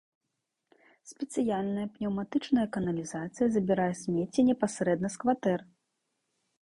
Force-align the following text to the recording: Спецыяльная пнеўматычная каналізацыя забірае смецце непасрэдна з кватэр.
Спецыяльная 1.09 1.83
пнеўматычная 1.97 2.65
каналізацыя 2.77 3.47
забірае 3.59 3.89
смецце 4.01 4.41
непасрэдна 4.51 5.07
з 5.17 5.23
кватэр. 5.25 5.59